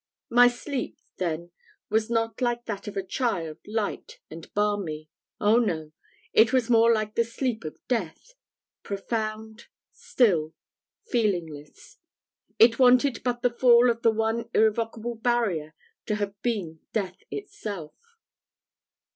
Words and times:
My 0.31 0.47
sleep 0.47 0.97
then 1.17 1.51
was 1.91 2.09
not 2.09 2.41
like 2.41 2.65
that 2.65 2.87
of 2.87 2.97
a 2.97 3.05
child, 3.05 3.59
light 3.67 4.19
and 4.31 4.51
balmy 4.55 5.09
oh, 5.39 5.59
no! 5.59 5.91
it 6.33 6.51
was 6.51 6.71
more 6.71 6.91
like 6.91 7.13
the 7.13 7.23
sleep 7.23 7.63
of 7.63 7.77
death 7.87 8.33
profound, 8.81 9.67
still, 9.91 10.55
feelingless. 11.05 11.99
It 12.57 12.79
wanted 12.79 13.21
but 13.23 13.43
the 13.43 13.51
fall 13.51 13.91
of 13.91 14.01
the 14.01 14.09
one 14.09 14.49
irrevocable 14.55 15.13
barrier 15.17 15.75
to 16.07 16.15
have 16.15 16.33
been 16.41 16.79
death 16.93 17.19
itself. 17.29 17.93